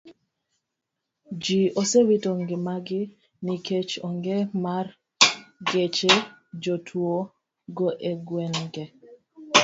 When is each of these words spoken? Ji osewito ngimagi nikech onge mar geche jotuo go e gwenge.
Ji 1.43 1.59
osewito 1.81 2.31
ngimagi 2.41 3.01
nikech 3.45 3.91
onge 4.07 4.37
mar 4.63 4.85
geche 5.69 6.13
jotuo 6.63 7.17
go 7.77 7.87
e 8.11 8.13
gwenge. 8.27 8.83